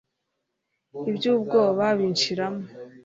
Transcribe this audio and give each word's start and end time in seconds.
iby'ubwoba 1.09 1.85
binshiramo 1.99 2.63